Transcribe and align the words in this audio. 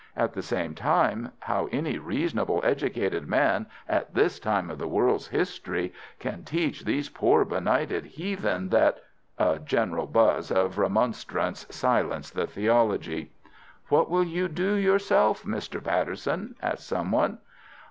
At 0.17 0.33
the 0.33 0.41
same 0.41 0.73
time, 0.73 1.31
how 1.41 1.69
any 1.71 1.99
reasonable 1.99 2.59
educated 2.63 3.27
man 3.27 3.67
at 3.87 4.15
this 4.15 4.39
time 4.39 4.71
of 4.71 4.79
the 4.79 4.87
world's 4.87 5.27
history 5.27 5.93
can 6.17 6.43
teach 6.43 6.83
these 6.85 7.07
poor 7.09 7.45
benighted 7.45 8.05
heathen 8.05 8.69
that——" 8.69 9.03
A 9.37 9.59
general 9.59 10.07
buzz 10.07 10.49
of 10.51 10.79
remonstrance 10.79 11.67
silenced 11.69 12.33
the 12.33 12.47
theology. 12.47 13.29
"What 13.89 14.09
will 14.09 14.23
you 14.25 14.47
do 14.47 14.73
yourself, 14.73 15.43
Mr. 15.43 15.83
Patterson?" 15.83 16.55
asked 16.63 16.87
someone. 16.87 17.37